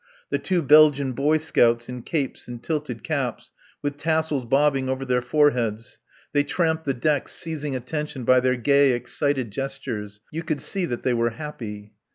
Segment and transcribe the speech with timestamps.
[0.31, 3.51] The two Belgian boy scouts in capes and tilted caps
[3.83, 5.99] with tassels bobbing over their foreheads;
[6.33, 10.19] they tramped the decks, seizing attention by their gay, excited gestures.
[10.31, 11.93] You could see that they were happy.